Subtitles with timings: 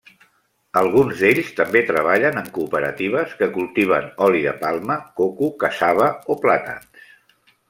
[0.79, 7.07] Alguns d'ells també treballen en cooperatives que cultiven oli de palma, coco, cassava o plàtans.